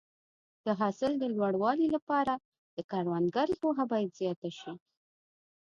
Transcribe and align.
د 0.65 0.67
حاصل 0.79 1.11
د 1.19 1.23
لوړوالي 1.35 1.87
لپاره 1.95 2.33
د 2.75 2.77
کروندګرو 2.91 3.53
پوهه 3.61 3.83
باید 3.91 4.15
زیاته 4.19 4.49
شي. 4.59 4.73